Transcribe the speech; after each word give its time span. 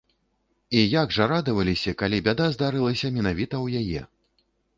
І 0.77 0.79
як 0.93 1.13
жа 1.17 1.27
радаваліся, 1.31 1.93
калі 1.99 2.23
бяда 2.29 2.49
здарылася 2.57 3.13
менавіта 3.19 3.55
ў 3.61 3.85
яе. 3.85 4.01